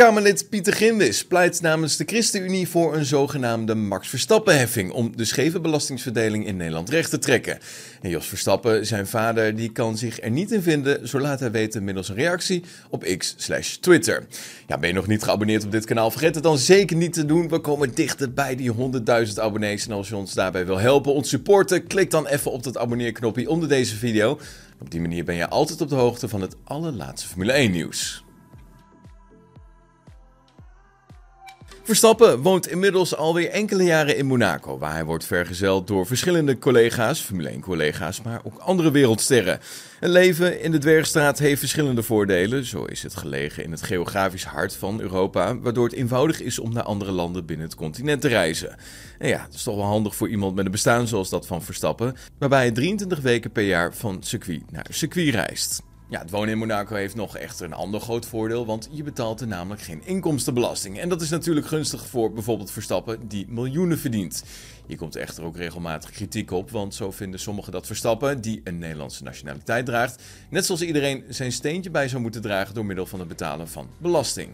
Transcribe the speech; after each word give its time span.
Kamerlid 0.00 0.46
Pieter 0.48 0.72
Gindis 0.72 1.24
pleit 1.24 1.60
namens 1.60 1.96
de 1.96 2.04
ChristenUnie 2.06 2.68
voor 2.68 2.94
een 2.94 3.04
zogenaamde 3.04 3.74
Max 3.74 4.08
Verstappen-heffing 4.08 4.92
om 4.92 5.16
de 5.16 5.24
scheve 5.24 5.60
belastingsverdeling 5.60 6.46
in 6.46 6.56
Nederland 6.56 6.88
recht 6.88 7.10
te 7.10 7.18
trekken. 7.18 7.58
En 8.02 8.10
Jos 8.10 8.26
Verstappen, 8.26 8.86
zijn 8.86 9.06
vader, 9.06 9.56
die 9.56 9.72
kan 9.72 9.96
zich 9.98 10.22
er 10.22 10.30
niet 10.30 10.50
in 10.50 10.62
vinden, 10.62 11.08
zo 11.08 11.20
laat 11.20 11.40
hij 11.40 11.50
weten 11.50 11.84
middels 11.84 12.08
een 12.08 12.14
reactie 12.14 12.64
op 12.90 13.04
X 13.18 13.34
slash 13.36 13.74
Twitter. 13.74 14.26
Ja, 14.66 14.78
ben 14.78 14.88
je 14.88 14.94
nog 14.94 15.06
niet 15.06 15.22
geabonneerd 15.22 15.64
op 15.64 15.72
dit 15.72 15.84
kanaal? 15.84 16.10
Vergeet 16.10 16.34
het 16.34 16.44
dan 16.44 16.58
zeker 16.58 16.96
niet 16.96 17.12
te 17.12 17.24
doen. 17.24 17.48
We 17.48 17.58
komen 17.58 17.94
dichter 17.94 18.32
bij 18.32 18.56
die 18.56 18.72
100.000 18.72 19.34
abonnees 19.34 19.86
en 19.86 19.92
als 19.92 20.08
je 20.08 20.16
ons 20.16 20.34
daarbij 20.34 20.66
wil 20.66 20.78
helpen, 20.78 21.14
ons 21.14 21.28
supporten, 21.28 21.86
klik 21.86 22.10
dan 22.10 22.26
even 22.26 22.50
op 22.50 22.62
dat 22.62 22.78
abonneerknopje 22.78 23.50
onder 23.50 23.68
deze 23.68 23.96
video. 23.96 24.38
Op 24.80 24.90
die 24.90 25.00
manier 25.00 25.24
ben 25.24 25.34
je 25.34 25.48
altijd 25.48 25.80
op 25.80 25.88
de 25.88 25.94
hoogte 25.94 26.28
van 26.28 26.40
het 26.40 26.56
allerlaatste 26.64 27.28
Formule 27.28 27.52
1 27.52 27.70
nieuws. 27.70 28.24
Verstappen 31.90 32.42
woont 32.42 32.68
inmiddels 32.68 33.16
alweer 33.16 33.48
enkele 33.48 33.82
jaren 33.82 34.16
in 34.16 34.26
Monaco, 34.26 34.78
waar 34.78 34.92
hij 34.92 35.04
wordt 35.04 35.24
vergezeld 35.24 35.86
door 35.86 36.06
verschillende 36.06 36.58
collega's, 36.58 37.20
Formule 37.20 37.52
1-collega's, 37.52 38.22
maar 38.22 38.40
ook 38.44 38.58
andere 38.58 38.90
wereldsterren. 38.90 39.60
Een 40.00 40.10
leven 40.10 40.60
in 40.60 40.70
de 40.70 40.78
Dwergstraat 40.78 41.38
heeft 41.38 41.58
verschillende 41.58 42.02
voordelen. 42.02 42.64
Zo 42.64 42.84
is 42.84 43.02
het 43.02 43.16
gelegen 43.16 43.64
in 43.64 43.70
het 43.70 43.82
geografisch 43.82 44.44
hart 44.44 44.74
van 44.74 45.00
Europa, 45.00 45.58
waardoor 45.58 45.84
het 45.84 45.94
eenvoudig 45.94 46.40
is 46.40 46.58
om 46.58 46.72
naar 46.72 46.82
andere 46.82 47.12
landen 47.12 47.46
binnen 47.46 47.66
het 47.66 47.76
continent 47.76 48.20
te 48.20 48.28
reizen. 48.28 48.76
En 49.18 49.28
ja, 49.28 49.44
dat 49.44 49.54
is 49.54 49.62
toch 49.62 49.76
wel 49.76 49.84
handig 49.84 50.16
voor 50.16 50.28
iemand 50.28 50.54
met 50.54 50.64
een 50.64 50.70
bestaan 50.70 51.08
zoals 51.08 51.30
dat 51.30 51.46
van 51.46 51.62
Verstappen, 51.62 52.16
waarbij 52.38 52.60
hij 52.60 52.70
23 52.70 53.20
weken 53.20 53.50
per 53.52 53.64
jaar 53.64 53.94
van 53.94 54.16
circuit 54.22 54.70
naar 54.70 54.86
circuit 54.90 55.34
reist. 55.34 55.82
Ja, 56.10 56.20
het 56.20 56.30
wonen 56.30 56.48
in 56.48 56.58
Monaco 56.58 56.94
heeft 56.94 57.14
nog 57.14 57.36
echter 57.36 57.64
een 57.64 57.72
ander 57.72 58.00
groot 58.00 58.26
voordeel, 58.26 58.66
want 58.66 58.88
je 58.90 59.02
betaalt 59.02 59.40
er 59.40 59.46
namelijk 59.46 59.82
geen 59.82 60.02
inkomstenbelasting. 60.04 60.98
En 60.98 61.08
dat 61.08 61.22
is 61.22 61.30
natuurlijk 61.30 61.66
gunstig 61.66 62.06
voor 62.06 62.32
bijvoorbeeld 62.32 62.70
Verstappen, 62.70 63.28
die 63.28 63.46
miljoenen 63.48 63.98
verdient. 63.98 64.44
Hier 64.86 64.96
komt 64.96 65.16
echter 65.16 65.44
ook 65.44 65.56
regelmatig 65.56 66.10
kritiek 66.10 66.50
op, 66.50 66.70
want 66.70 66.94
zo 66.94 67.10
vinden 67.10 67.40
sommigen 67.40 67.72
dat 67.72 67.86
Verstappen, 67.86 68.40
die 68.40 68.60
een 68.64 68.78
Nederlandse 68.78 69.22
nationaliteit 69.22 69.86
draagt, 69.86 70.22
net 70.48 70.66
zoals 70.66 70.82
iedereen 70.82 71.24
zijn 71.28 71.52
steentje 71.52 71.90
bij 71.90 72.08
zou 72.08 72.22
moeten 72.22 72.42
dragen 72.42 72.74
door 72.74 72.86
middel 72.86 73.06
van 73.06 73.18
het 73.18 73.28
betalen 73.28 73.68
van 73.68 73.88
belasting. 73.98 74.50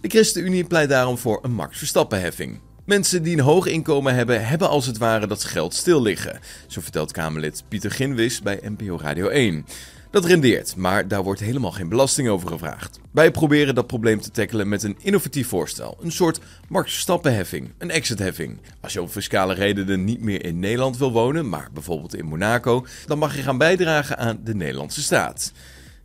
De 0.00 0.08
ChristenUnie 0.08 0.64
pleit 0.64 0.88
daarom 0.88 1.18
voor 1.18 1.38
een 1.42 1.52
Max 1.52 1.78
Verstappen-heffing. 1.78 2.60
Mensen 2.84 3.22
die 3.22 3.36
een 3.36 3.44
hoog 3.44 3.66
inkomen 3.66 4.14
hebben, 4.14 4.46
hebben 4.46 4.68
als 4.68 4.86
het 4.86 4.98
ware 4.98 5.26
dat 5.26 5.44
geld 5.44 5.74
stil 5.74 6.02
liggen. 6.02 6.40
Zo 6.66 6.80
vertelt 6.80 7.12
Kamerlid 7.12 7.64
Pieter 7.68 7.90
Ginwis 7.90 8.42
bij 8.42 8.60
NPO 8.62 8.98
Radio 8.98 9.28
1. 9.28 9.66
Dat 10.10 10.24
rendeert, 10.24 10.76
maar 10.76 11.08
daar 11.08 11.22
wordt 11.22 11.40
helemaal 11.40 11.70
geen 11.70 11.88
belasting 11.88 12.28
over 12.28 12.48
gevraagd. 12.48 13.00
Wij 13.10 13.30
proberen 13.30 13.74
dat 13.74 13.86
probleem 13.86 14.20
te 14.20 14.30
tackelen 14.30 14.68
met 14.68 14.82
een 14.82 14.96
innovatief 15.00 15.48
voorstel. 15.48 15.96
Een 16.00 16.12
soort 16.12 16.40
Max 16.68 16.92
Verstappen-heffing, 16.92 17.72
een 17.78 17.90
exit-heffing. 17.90 18.60
Als 18.80 18.92
je 18.92 19.02
om 19.02 19.08
fiscale 19.08 19.54
redenen 19.54 20.04
niet 20.04 20.20
meer 20.20 20.44
in 20.44 20.58
Nederland 20.58 20.98
wil 20.98 21.12
wonen, 21.12 21.48
maar 21.48 21.68
bijvoorbeeld 21.72 22.14
in 22.14 22.24
Monaco, 22.24 22.86
dan 23.06 23.18
mag 23.18 23.36
je 23.36 23.42
gaan 23.42 23.58
bijdragen 23.58 24.18
aan 24.18 24.40
de 24.44 24.54
Nederlandse 24.54 25.02
staat. 25.02 25.52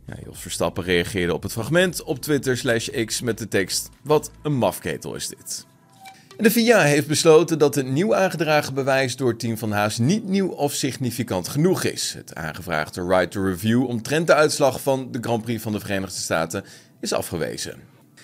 Ja, 0.06 0.14
Jos 0.24 0.40
Verstappen 0.40 0.84
reageerde 0.84 1.34
op 1.34 1.42
het 1.42 1.52
fragment 1.52 2.02
op 2.02 2.20
Twitter 2.20 2.56
slash 2.56 2.88
X 3.04 3.20
met 3.20 3.38
de 3.38 3.48
tekst: 3.48 3.88
Wat 4.02 4.30
een 4.42 4.54
mafketel 4.54 5.14
is 5.14 5.28
dit. 5.28 5.66
De 6.38 6.50
VIA 6.50 6.80
heeft 6.80 7.06
besloten 7.06 7.58
dat 7.58 7.74
het 7.74 7.86
nieuw 7.86 8.14
aangedragen 8.14 8.74
bewijs 8.74 9.16
door 9.16 9.36
team 9.36 9.58
van 9.58 9.72
Haas 9.72 9.98
niet 9.98 10.24
nieuw 10.24 10.48
of 10.48 10.72
significant 10.72 11.48
genoeg 11.48 11.84
is. 11.84 12.14
Het 12.16 12.34
aangevraagde 12.34 13.06
right 13.06 13.30
to 13.30 13.42
review 13.42 13.86
omtrent 13.86 14.26
de 14.26 14.34
uitslag 14.34 14.80
van 14.80 15.08
de 15.12 15.18
Grand 15.20 15.42
Prix 15.42 15.62
van 15.62 15.72
de 15.72 15.80
Verenigde 15.80 16.20
Staten 16.20 16.64
is 17.00 17.12
afgewezen. 17.12 17.76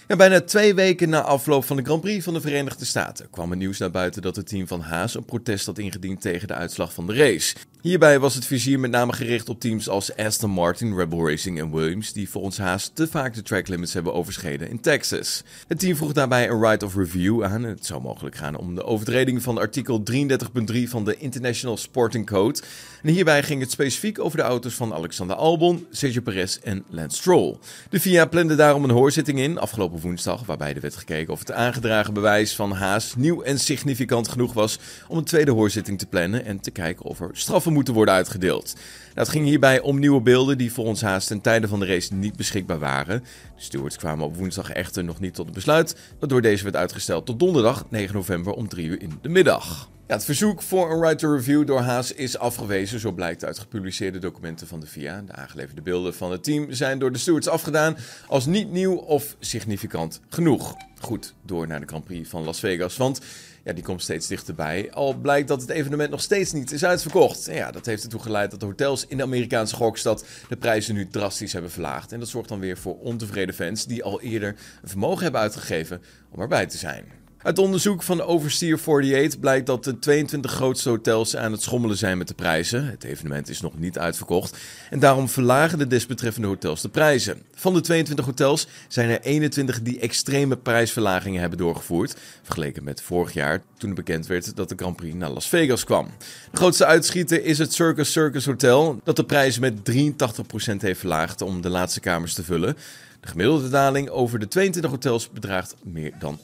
Ja, 0.08 0.16
bijna 0.16 0.40
twee 0.40 0.74
weken 0.74 1.08
na 1.08 1.22
afloop 1.22 1.64
van 1.64 1.76
de 1.76 1.82
Grand 1.82 2.00
Prix 2.00 2.24
van 2.24 2.34
de 2.34 2.40
Verenigde 2.40 2.84
Staten 2.84 3.30
kwam 3.30 3.50
het 3.50 3.58
nieuws 3.58 3.78
naar 3.78 3.90
buiten 3.90 4.22
dat 4.22 4.36
het 4.36 4.48
team 4.48 4.66
van 4.66 4.80
Haas 4.80 5.14
een 5.14 5.24
protest 5.24 5.66
had 5.66 5.78
ingediend 5.78 6.20
tegen 6.20 6.48
de 6.48 6.54
uitslag 6.54 6.92
van 6.92 7.06
de 7.06 7.14
race. 7.14 7.54
Hierbij 7.82 8.18
was 8.18 8.34
het 8.34 8.44
vizier 8.44 8.80
met 8.80 8.90
name 8.90 9.12
gericht 9.12 9.48
op 9.48 9.60
teams 9.60 9.88
als 9.88 10.16
Aston 10.16 10.50
Martin, 10.50 10.96
Rebel 10.96 11.28
Racing 11.28 11.58
en 11.58 11.72
Williams, 11.72 12.12
die 12.12 12.28
volgens 12.28 12.58
Haas 12.58 12.90
te 12.94 13.08
vaak 13.08 13.34
de 13.34 13.42
track 13.42 13.68
limits 13.68 13.92
hebben 13.92 14.14
overschreden 14.14 14.68
in 14.68 14.80
Texas. 14.80 15.42
Het 15.68 15.78
team 15.78 15.96
vroeg 15.96 16.12
daarbij 16.12 16.48
een 16.48 16.60
right 16.60 16.82
of 16.82 16.94
review 16.94 17.44
aan. 17.44 17.62
Het 17.62 17.86
zou 17.86 18.02
mogelijk 18.02 18.36
gaan 18.36 18.56
om 18.56 18.74
de 18.74 18.84
overtreding 18.84 19.42
van 19.42 19.58
artikel 19.58 20.02
33.3 20.12 20.82
van 20.84 21.04
de 21.04 21.16
International 21.16 21.76
Sporting 21.76 22.26
Code. 22.26 22.60
En 23.02 23.08
hierbij 23.08 23.42
ging 23.42 23.60
het 23.60 23.70
specifiek 23.70 24.18
over 24.18 24.38
de 24.38 24.44
auto's 24.44 24.74
van 24.74 24.94
Alexander 24.94 25.36
Albon, 25.36 25.86
Sergio 25.90 26.20
Perez 26.20 26.56
en 26.56 26.84
Lance 26.88 27.16
Stroll. 27.16 27.56
De 27.90 28.00
FIA 28.00 28.26
plande 28.26 28.54
daarom 28.54 28.84
een 28.84 28.90
hoorzitting 28.90 29.38
in 29.38 29.58
afgelopen 29.58 30.00
woensdag, 30.00 30.46
waarbij 30.46 30.74
er 30.74 30.80
werd 30.80 30.96
gekeken 30.96 31.32
of 31.32 31.38
het 31.38 31.52
aangedragen 31.52 32.14
bewijs 32.14 32.54
van 32.54 32.72
Haas 32.72 33.14
nieuw 33.16 33.42
en 33.42 33.58
significant 33.58 34.28
genoeg 34.28 34.52
was 34.52 34.78
om 35.08 35.18
een 35.18 35.24
tweede 35.24 35.50
hoorzitting 35.50 35.98
te 35.98 36.06
plannen 36.06 36.44
en 36.44 36.60
te 36.60 36.70
kijken 36.70 37.04
of 37.04 37.20
er 37.20 37.30
straffen 37.32 37.70
moeten 37.72 37.94
worden 37.94 38.14
uitgedeeld. 38.14 38.74
Nou, 38.74 39.26
het 39.26 39.28
ging 39.28 39.44
hierbij 39.44 39.80
om 39.80 39.98
nieuwe 39.98 40.20
beelden 40.20 40.58
die 40.58 40.72
volgens 40.72 41.02
Haas 41.02 41.26
ten 41.26 41.40
tijde 41.40 41.68
van 41.68 41.80
de 41.80 41.86
race 41.86 42.14
niet 42.14 42.36
beschikbaar 42.36 42.78
waren. 42.78 43.18
De 43.56 43.62
stewards 43.62 43.96
kwamen 43.96 44.24
op 44.24 44.36
woensdag 44.36 44.70
echter 44.70 45.04
nog 45.04 45.20
niet 45.20 45.34
tot 45.34 45.44
het 45.44 45.54
besluit, 45.54 45.96
waardoor 46.18 46.42
deze 46.42 46.62
werd 46.62 46.76
uitgesteld 46.76 47.26
tot 47.26 47.38
donderdag 47.38 47.84
9 47.88 48.14
november 48.14 48.52
om 48.52 48.68
3 48.68 48.86
uur 48.86 49.00
in 49.00 49.18
de 49.22 49.28
middag. 49.28 49.90
Het 50.12 50.24
verzoek 50.24 50.62
voor 50.62 50.92
een 50.92 51.00
right 51.00 51.18
to 51.18 51.34
review 51.34 51.66
door 51.66 51.80
Haas 51.80 52.12
is 52.12 52.38
afgewezen, 52.38 53.00
zo 53.00 53.12
blijkt 53.12 53.44
uit 53.44 53.58
gepubliceerde 53.58 54.18
documenten 54.18 54.66
van 54.66 54.80
de 54.80 54.86
FIA. 54.86 55.22
De 55.26 55.32
aangeleverde 55.32 55.82
beelden 55.82 56.14
van 56.14 56.32
het 56.32 56.44
team 56.44 56.72
zijn 56.72 56.98
door 56.98 57.12
de 57.12 57.18
stewards 57.18 57.48
afgedaan 57.48 57.96
als 58.26 58.46
niet 58.46 58.70
nieuw 58.70 58.94
of 58.94 59.36
significant 59.38 60.20
genoeg. 60.28 60.76
Goed, 61.00 61.34
door 61.42 61.66
naar 61.66 61.80
de 61.80 61.86
Grand 61.86 62.04
Prix 62.04 62.28
van 62.28 62.44
Las 62.44 62.60
Vegas, 62.60 62.96
want 62.96 63.20
ja, 63.64 63.72
die 63.72 63.84
komt 63.84 64.02
steeds 64.02 64.26
dichterbij. 64.26 64.90
Al 64.92 65.14
blijkt 65.14 65.48
dat 65.48 65.60
het 65.60 65.70
evenement 65.70 66.10
nog 66.10 66.22
steeds 66.22 66.52
niet 66.52 66.72
is 66.72 66.84
uitverkocht. 66.84 67.48
En 67.48 67.54
ja, 67.54 67.70
dat 67.70 67.86
heeft 67.86 68.02
ertoe 68.02 68.20
geleid 68.20 68.50
dat 68.50 68.60
de 68.60 68.66
hotels 68.66 69.06
in 69.06 69.16
de 69.16 69.22
Amerikaanse 69.22 69.74
gokstad 69.74 70.24
de 70.48 70.56
prijzen 70.56 70.94
nu 70.94 71.08
drastisch 71.08 71.52
hebben 71.52 71.70
verlaagd. 71.70 72.12
En 72.12 72.18
dat 72.18 72.28
zorgt 72.28 72.48
dan 72.48 72.60
weer 72.60 72.78
voor 72.78 72.98
ontevreden 72.98 73.54
fans 73.54 73.86
die 73.86 74.04
al 74.04 74.20
eerder 74.20 74.48
een 74.82 74.88
vermogen 74.88 75.22
hebben 75.22 75.40
uitgegeven 75.40 76.02
om 76.30 76.40
erbij 76.40 76.66
te 76.66 76.78
zijn. 76.78 77.21
Uit 77.42 77.58
onderzoek 77.58 78.02
van 78.02 78.22
Oversteer 78.22 78.78
48 78.78 79.40
blijkt 79.40 79.66
dat 79.66 79.84
de 79.84 79.98
22 79.98 80.52
grootste 80.52 80.88
hotels 80.88 81.36
aan 81.36 81.52
het 81.52 81.62
schommelen 81.62 81.96
zijn 81.96 82.18
met 82.18 82.28
de 82.28 82.34
prijzen. 82.34 82.86
Het 82.86 83.04
evenement 83.04 83.48
is 83.48 83.60
nog 83.60 83.78
niet 83.78 83.98
uitverkocht 83.98 84.58
en 84.90 84.98
daarom 84.98 85.28
verlagen 85.28 85.78
de 85.78 85.86
desbetreffende 85.86 86.48
hotels 86.48 86.82
de 86.82 86.88
prijzen. 86.88 87.42
Van 87.54 87.74
de 87.74 87.80
22 87.80 88.24
hotels 88.24 88.66
zijn 88.88 89.10
er 89.10 89.20
21 89.20 89.82
die 89.82 90.00
extreme 90.00 90.56
prijsverlagingen 90.56 91.40
hebben 91.40 91.58
doorgevoerd, 91.58 92.16
vergeleken 92.42 92.84
met 92.84 93.02
vorig 93.02 93.32
jaar 93.32 93.62
toen 93.78 93.94
bekend 93.94 94.26
werd 94.26 94.56
dat 94.56 94.68
de 94.68 94.74
Grand 94.76 94.96
Prix 94.96 95.14
naar 95.14 95.30
Las 95.30 95.48
Vegas 95.48 95.84
kwam. 95.84 96.10
De 96.50 96.56
grootste 96.56 96.86
uitschieter 96.86 97.44
is 97.44 97.58
het 97.58 97.72
Circus 97.72 98.12
Circus 98.12 98.46
Hotel, 98.46 99.00
dat 99.04 99.16
de 99.16 99.24
prijzen 99.24 99.60
met 99.60 99.90
83% 99.90 100.76
heeft 100.78 101.00
verlaagd 101.00 101.40
om 101.40 101.60
de 101.60 101.70
laatste 101.70 102.00
kamers 102.00 102.34
te 102.34 102.44
vullen. 102.44 102.76
De 103.22 103.28
gemiddelde 103.28 103.68
daling 103.68 104.08
over 104.08 104.38
de 104.38 104.48
22 104.48 104.90
hotels 104.90 105.30
bedraagt 105.30 105.74
meer 105.84 106.12
dan 106.18 106.38
38%. 106.38 106.42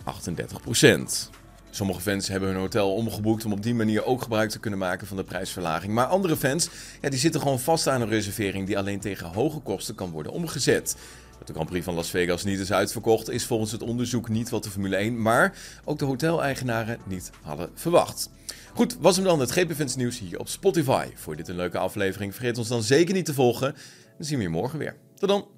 Sommige 1.70 2.00
fans 2.00 2.28
hebben 2.28 2.48
hun 2.48 2.58
hotel 2.58 2.94
omgeboekt 2.94 3.44
om 3.44 3.52
op 3.52 3.62
die 3.62 3.74
manier 3.74 4.04
ook 4.04 4.22
gebruik 4.22 4.50
te 4.50 4.58
kunnen 4.58 4.78
maken 4.78 5.06
van 5.06 5.16
de 5.16 5.24
prijsverlaging. 5.24 5.92
Maar 5.92 6.06
andere 6.06 6.36
fans 6.36 6.68
ja, 7.00 7.08
die 7.08 7.18
zitten 7.18 7.40
gewoon 7.40 7.60
vast 7.60 7.88
aan 7.88 8.00
een 8.00 8.08
reservering 8.08 8.66
die 8.66 8.78
alleen 8.78 9.00
tegen 9.00 9.26
hoge 9.26 9.58
kosten 9.58 9.94
kan 9.94 10.10
worden 10.10 10.32
omgezet. 10.32 10.96
Dat 11.38 11.46
de 11.46 11.52
Grand 11.52 11.68
Prix 11.68 11.84
van 11.84 11.94
Las 11.94 12.10
Vegas 12.10 12.44
niet 12.44 12.58
is 12.58 12.72
uitverkocht 12.72 13.28
is 13.28 13.44
volgens 13.44 13.72
het 13.72 13.82
onderzoek 13.82 14.28
niet 14.28 14.48
wat 14.48 14.64
de 14.64 14.70
Formule 14.70 14.96
1, 14.96 15.22
maar 15.22 15.54
ook 15.84 15.98
de 15.98 16.04
hoteleigenaren 16.04 16.98
niet 17.06 17.30
hadden 17.42 17.70
verwacht. 17.74 18.30
Goed, 18.74 18.96
was 19.00 19.16
hem 19.16 19.24
dan 19.24 19.40
het 19.40 19.50
GP 19.50 19.72
Fans 19.72 19.96
nieuws 19.96 20.18
hier 20.18 20.38
op 20.38 20.48
Spotify. 20.48 21.06
Voor 21.14 21.36
dit 21.36 21.48
een 21.48 21.56
leuke 21.56 21.78
aflevering, 21.78 22.34
vergeet 22.34 22.58
ons 22.58 22.68
dan 22.68 22.82
zeker 22.82 23.14
niet 23.14 23.24
te 23.24 23.34
volgen. 23.34 23.74
Dan 24.16 24.26
zien 24.26 24.36
we 24.36 24.42
je 24.42 24.50
morgen 24.50 24.78
weer. 24.78 24.96
Tot 25.14 25.28
dan. 25.28 25.48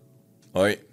Hoi. 0.52 0.88